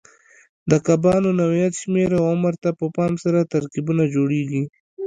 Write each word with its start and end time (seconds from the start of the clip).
د 0.69 0.71
کبانو 0.85 1.29
نوعیت، 1.39 1.73
شمېر 1.81 2.09
او 2.17 2.23
عمر 2.33 2.53
ته 2.63 2.69
په 2.79 2.85
پام 2.95 3.13
سره 3.23 3.49
ترکیبونه 3.53 4.03
جوړېږي. 4.15 4.63